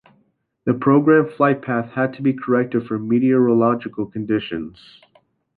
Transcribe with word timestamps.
The 0.65 0.73
programmed 0.73 1.29
flightpath 1.29 1.91
had 1.91 2.13
to 2.13 2.23
be 2.23 2.33
corrected 2.33 2.87
for 2.87 2.97
meteorological 2.97 4.07
conditions. 4.07 4.99